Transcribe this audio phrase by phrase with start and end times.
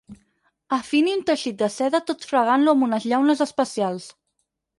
[0.77, 4.11] Afini un teixit de seda tot fregant-lo amb unes llaunes especials.